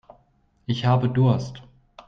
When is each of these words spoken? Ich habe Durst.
Ich 0.65 0.83
habe 0.85 1.09
Durst. 1.09 1.61